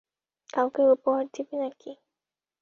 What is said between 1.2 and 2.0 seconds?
দিবে নাকি?